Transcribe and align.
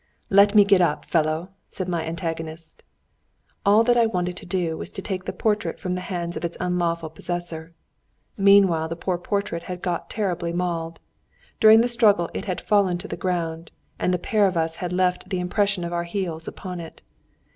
"Let 0.31 0.55
me 0.55 0.65
get 0.65 0.81
up, 0.81 1.05
fellow!" 1.05 1.49
said 1.69 1.87
my 1.87 2.03
antagonist. 2.03 2.81
All 3.63 3.83
that 3.83 3.97
I 3.97 4.07
wanted 4.07 4.35
to 4.37 4.47
do 4.47 4.75
was 4.75 4.91
to 4.93 5.01
take 5.03 5.25
the 5.25 5.31
portrait 5.31 5.79
from 5.79 5.93
the 5.93 6.01
hands 6.01 6.35
of 6.35 6.43
its 6.43 6.57
unlawful 6.59 7.11
possessor. 7.11 7.75
Meanwhile 8.35 8.87
the 8.87 8.95
poor 8.95 9.19
portrait 9.19 9.61
had 9.69 9.83
got 9.83 10.09
terribly 10.09 10.53
mauled. 10.53 10.99
During 11.59 11.81
the 11.81 11.87
struggle 11.87 12.31
it 12.33 12.45
had 12.45 12.61
fallen 12.61 12.97
to 12.97 13.07
the 13.07 13.15
ground, 13.15 13.69
and 13.99 14.11
the 14.11 14.17
pair 14.17 14.47
of 14.47 14.57
us 14.57 14.77
had 14.77 14.91
left 14.91 15.29
the 15.29 15.39
impression 15.39 15.83
of 15.83 15.93
our 15.93 16.05
heels 16.05 16.47
upon 16.47 16.79
it. 16.79 17.03